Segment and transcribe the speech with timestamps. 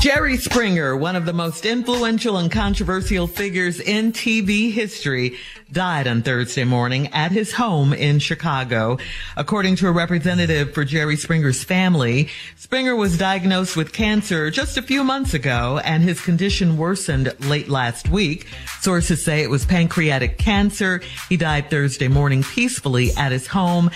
[0.00, 5.36] Jerry Springer, one of the most influential and controversial figures in TV history,
[5.72, 8.96] died on Thursday morning at his home in Chicago.
[9.36, 14.82] According to a representative for Jerry Springer's family, Springer was diagnosed with cancer just a
[14.82, 18.46] few months ago and his condition worsened late last week.
[18.80, 21.02] Sources say it was pancreatic cancer.
[21.28, 23.90] He died Thursday morning peacefully at his home.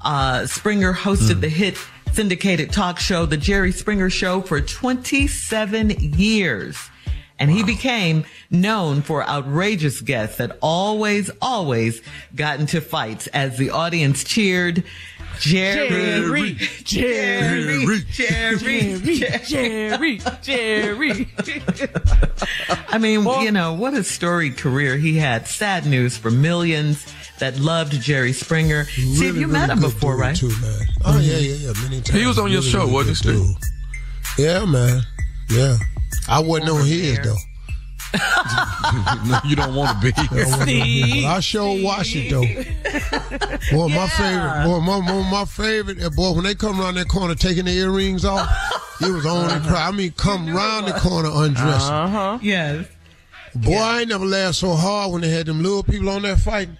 [0.00, 1.40] Uh, Springer hosted mm.
[1.40, 1.76] the hit
[2.12, 6.76] syndicated talk show, The Jerry Springer Show, for 27 years.
[7.38, 7.56] And wow.
[7.56, 12.02] he became known for outrageous guests that always, always
[12.34, 14.84] got into fights as the audience cheered.
[15.38, 18.98] Jerry, Jerry, Jerry, Jerry,
[19.44, 21.28] Jerry, Jerry.
[22.88, 25.46] I mean, you know, what a storied career he had.
[25.46, 27.06] Sad news for millions
[27.38, 28.86] that loved Jerry Springer.
[28.96, 30.36] Really, See, you really met him before, right?
[30.36, 30.80] Too, man.
[31.04, 31.72] Oh yeah, yeah, yeah.
[31.82, 32.20] Many times.
[32.20, 33.56] He was on really, your show, wasn't he?
[34.38, 35.02] Yeah, man.
[35.50, 35.76] Yeah.
[36.28, 37.36] I wasn't on his though.
[39.26, 40.12] no, you don't want to be.
[40.16, 42.40] I, I sure watch it though.
[43.76, 43.96] Boy, yeah.
[43.96, 44.64] my favorite.
[44.64, 45.98] Boy, my, my, my favorite.
[46.14, 48.48] Boy, when they come around that corner taking the earrings off,
[49.00, 49.92] it was on the crowd.
[49.92, 51.94] I mean, come around the corner undressing.
[51.94, 52.38] Uh huh.
[52.40, 52.86] Yes.
[53.54, 53.84] Boy, yeah.
[53.84, 56.78] I ain't never laughed so hard when they had them little people on there fighting.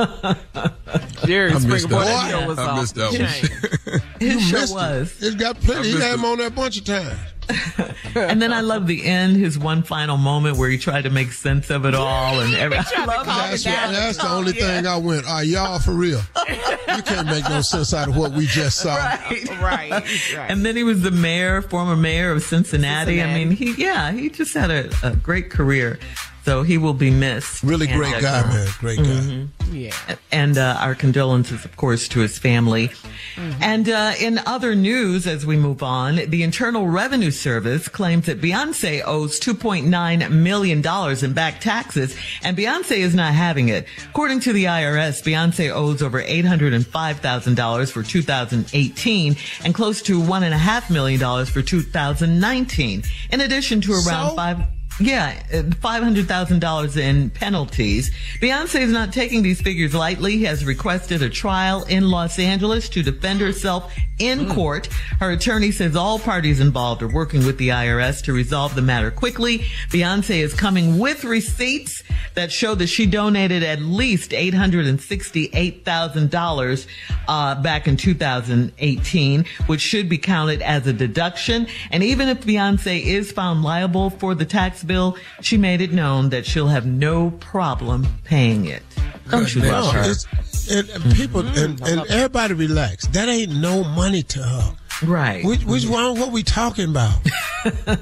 [1.26, 4.00] Jerry Springer, boy, that show was I missed that one.
[4.20, 5.22] His you show was.
[5.22, 5.26] It.
[5.26, 5.92] It's got plenty.
[5.92, 7.18] He had him on there a bunch of times.
[8.14, 11.32] and then I love the end, his one final moment where he tried to make
[11.32, 14.66] sense of it all, and every, I love that's, what, that's the only yeah.
[14.66, 15.26] thing I went.
[15.26, 16.20] Are y'all for real?
[16.48, 18.94] You can't make no sense out of what we just saw.
[18.94, 20.50] Right, right, right.
[20.50, 23.16] And then he was the mayor, former mayor of Cincinnati.
[23.16, 23.22] Cincinnati.
[23.22, 25.98] I mean, he yeah, he just had a, a great career.
[26.44, 27.62] So he will be missed.
[27.62, 28.68] Really great guy, man.
[28.78, 29.04] Great guy.
[29.04, 29.59] Mm-hmm.
[29.70, 29.94] Yeah.
[30.32, 32.88] And uh, our condolences, of course, to his family.
[32.88, 33.62] Mm-hmm.
[33.62, 38.40] And uh, in other news, as we move on, the Internal Revenue Service claims that
[38.40, 43.86] Beyonce owes $2.9 million in back taxes, and Beyonce is not having it.
[44.10, 51.46] According to the IRS, Beyonce owes over $805,000 for 2018 and close to $1.5 million
[51.46, 54.79] for 2019, in addition to around so- five.
[55.00, 58.10] Yeah, $500,000 in penalties.
[58.40, 60.42] Beyonce is not taking these figures lightly.
[60.42, 64.54] Has requested a trial in Los Angeles to defend herself in mm.
[64.54, 64.86] court.
[65.18, 69.10] Her attorney says all parties involved are working with the IRS to resolve the matter
[69.10, 69.60] quickly.
[69.88, 72.02] Beyonce is coming with receipts
[72.34, 76.86] that show that she donated at least $868,000
[77.26, 81.66] uh, back in 2018, which should be counted as a deduction.
[81.90, 86.30] And even if Beyonce is found liable for the tax bill, she made it known
[86.30, 88.82] that she'll have no problem paying it.
[89.30, 90.00] Don't you love her?
[90.00, 90.26] it's-
[90.70, 91.64] and, and people mm-hmm.
[91.64, 93.06] and, and everybody relax.
[93.08, 94.76] That ain't no money to her.
[95.02, 95.44] Right.
[95.44, 96.18] Which, which one?
[96.20, 97.18] What we talking about?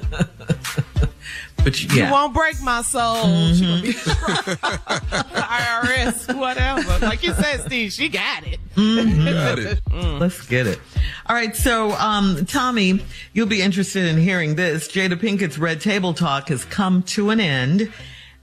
[1.63, 2.11] But You yeah.
[2.11, 3.53] won't break my soul.
[3.53, 5.35] She gonna be mm-hmm.
[5.35, 7.05] IRS, whatever.
[7.05, 8.59] Like you said, Steve, she got it.
[8.75, 9.25] Mm-hmm.
[9.33, 10.19] Got it.
[10.19, 10.79] Let's get it.
[11.29, 11.55] All right.
[11.55, 13.01] So, um, Tommy,
[13.33, 14.87] you'll be interested in hearing this.
[14.87, 17.93] Jada Pinkett's Red Table Talk has come to an end,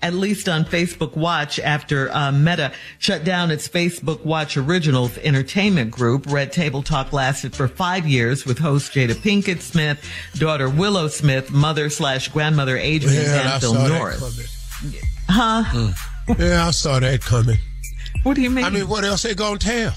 [0.01, 5.91] at least on Facebook Watch after uh, Meta shut down its Facebook Watch Originals entertainment
[5.91, 6.27] group.
[6.29, 11.51] Red Table Talk lasted for five years with host Jada Pinkett Smith, daughter Willow Smith,
[11.51, 15.03] mother slash grandmother Adrienne Yeah, saw that Norris.
[15.29, 15.93] Huh?
[16.39, 17.59] Yeah, I saw that coming.
[18.23, 18.65] What do you mean?
[18.65, 19.93] I mean, what else they gonna tell?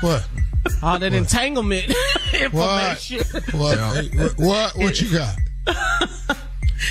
[0.00, 0.28] What?
[0.82, 2.32] All that entanglement What?
[3.12, 3.58] information.
[3.58, 3.78] What?
[3.78, 4.76] Hey, what, what?
[4.76, 5.36] What you got?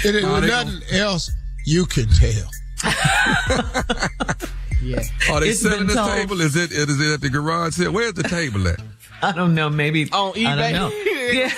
[0.03, 1.31] It ain't Nah, they nothing else
[1.65, 2.49] you can tell.
[4.81, 5.01] Yeah.
[5.31, 6.11] Are they It's selling the told.
[6.11, 6.41] table?
[6.41, 7.91] Is it is it at the garage sale?
[7.91, 8.79] Where's the table at?
[9.23, 9.67] I don't know.
[9.69, 10.71] Maybe On I eBay.
[10.73, 10.89] don't know.
[11.31, 11.49] Yeah.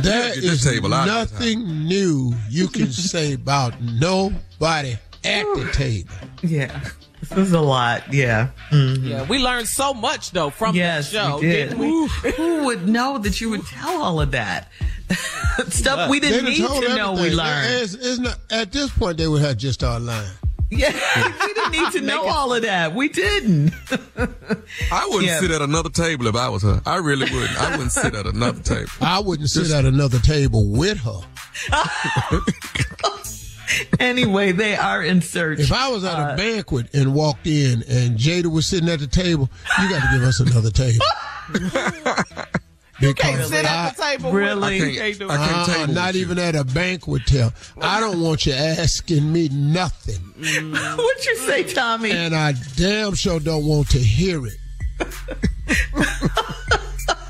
[0.00, 4.92] There Get this is table out of this nothing new you can say about nobody
[5.24, 6.14] at the table.
[6.42, 6.80] Yeah.
[7.28, 8.12] This is a lot.
[8.12, 8.48] Yeah.
[8.70, 9.04] Mm.
[9.08, 11.68] Yeah, we learned so much though from Yes, the show, we did.
[11.70, 11.86] didn't we?
[11.86, 14.68] Who, who would know that you would tell all of that?
[15.68, 17.82] Stuff we didn't need to told know we learned.
[17.82, 20.30] It's, it's not, at this point, they would have just started lying.
[20.70, 20.90] Yeah.
[21.46, 22.94] we didn't need to know all of that.
[22.94, 23.72] We didn't.
[24.90, 25.40] I wouldn't Yeah.
[25.40, 26.80] sit at another table if I was her.
[26.86, 27.60] I really wouldn't.
[27.60, 28.90] I wouldn't sit at another table.
[29.02, 31.20] I wouldn't sit at another table with her.
[34.00, 35.60] anyway, they are in search.
[35.60, 39.00] If I was at Uh, a banquet and walked in and Jada was sitting at
[39.00, 41.04] the table, you got to give us another table.
[43.00, 44.32] you can't Sit I, at the table.
[44.32, 44.80] Really?
[44.80, 45.38] I you can't- do I it.
[45.38, 46.20] can't uh, table not with you.
[46.22, 47.52] even at a banquet tell.
[47.80, 50.16] I don't want you asking me nothing.
[50.96, 52.10] what you say, Tommy?
[52.12, 54.56] And I damn sure don't want to hear it.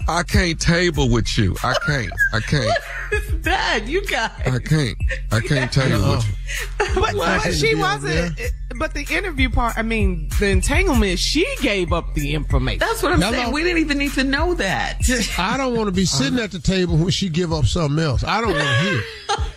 [0.09, 1.57] I can't table with you.
[1.63, 2.13] I can't.
[2.33, 2.79] I can't.
[3.13, 4.31] It's bad, you guys.
[4.47, 4.97] I can't.
[5.31, 7.01] I can't table with you.
[7.01, 8.41] But, but she wasn't.
[8.79, 12.81] But the interview part, I mean, the entanglement, she gave up the information.
[12.81, 13.33] That's what I'm Hello?
[13.33, 13.53] saying.
[13.53, 14.99] We didn't even need to know that.
[15.39, 18.25] I don't want to be sitting at the table when she give up something else.
[18.25, 19.03] I don't want to hear.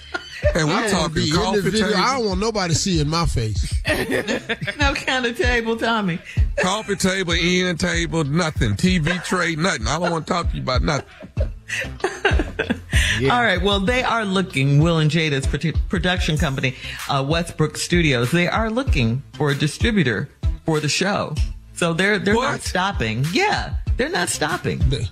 [0.55, 0.61] it.
[0.61, 1.87] And I we're want to talking be in the coffee video.
[1.97, 3.73] I don't want nobody seeing my face.
[4.79, 6.19] no kind of table, Tommy.
[6.57, 8.71] coffee table, end table, nothing.
[8.71, 9.87] TV tray, nothing.
[9.87, 11.07] I don't want to talk to you about nothing.
[13.31, 13.61] All right.
[13.61, 15.47] Well, they are looking, Will and Jada's
[15.89, 16.75] production company,
[17.09, 20.29] uh, Westbrook Studios, they are looking for a distributor
[20.65, 21.35] for the show.
[21.73, 23.25] So they're, they're not stopping.
[23.31, 23.75] Yeah.
[23.97, 24.79] They're not stopping.
[24.89, 25.07] They,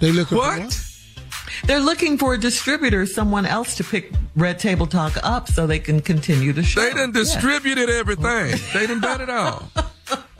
[0.00, 0.87] they looking for What?
[1.60, 1.68] What?
[1.68, 5.78] They're looking for a distributor, someone else to pick Red Table Talk up so they
[5.78, 6.80] can continue the show.
[6.80, 7.20] They done Yeah.
[7.20, 8.58] distributed everything.
[8.74, 9.70] They done done it all.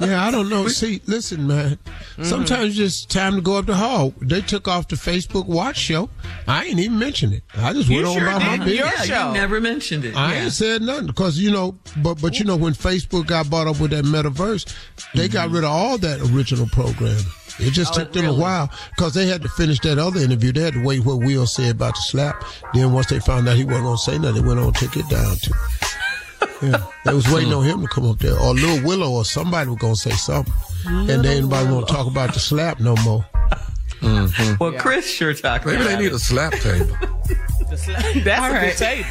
[0.00, 0.69] Yeah, I don't know.
[0.69, 1.70] See, listen, man.
[1.76, 2.23] Mm-hmm.
[2.25, 4.15] Sometimes it's just time to go up the hall.
[4.20, 6.09] They took off the Facebook Watch show.
[6.47, 7.43] I ain't even mentioned it.
[7.56, 8.65] I just went on sure by my did.
[8.65, 8.79] business.
[8.79, 9.29] Your yeah, show.
[9.29, 10.15] you never mentioned it.
[10.17, 10.43] I yeah.
[10.44, 13.81] ain't said nothing because you know, but but you know when Facebook got bought up
[13.81, 14.73] with that metaverse,
[15.15, 17.25] they got rid of all that original programming.
[17.58, 18.37] It just Oh, took them really?
[18.37, 20.52] a while because they had to finish that other interview.
[20.52, 22.44] They had to wait what Will said about the slap.
[22.75, 24.96] Then once they found out he wasn't gonna say nothing, they went on and took
[24.96, 25.52] it down too.
[26.62, 29.70] Yeah, they was waiting on him to come up there, or Lil Willow, or somebody
[29.70, 30.52] was gonna say something,
[30.87, 33.25] and then anybody want to talk about the slap no more.
[34.00, 34.55] Mm-hmm.
[34.62, 36.12] Well, Chris sure talked Maybe about they need it.
[36.15, 36.96] a slap table.
[37.70, 38.69] That's All a right.
[38.69, 39.08] good table.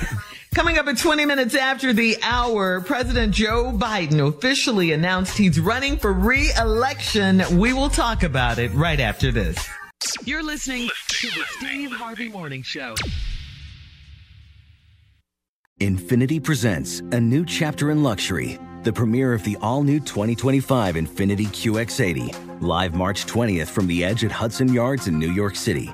[0.58, 5.98] Coming up at 20 minutes after the hour, President Joe Biden officially announced he's running
[5.98, 7.44] for re-election.
[7.60, 9.70] We will talk about it right after this.
[10.24, 12.96] You're listening to the Steve Harvey Morning Show.
[15.80, 21.46] Infiniti presents a new chapter in luxury, the premiere of the all new 2025 Infiniti
[21.46, 25.94] QX80, live March 20th from the edge at Hudson Yards in New York City,